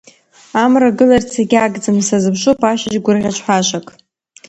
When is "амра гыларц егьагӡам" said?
0.63-1.97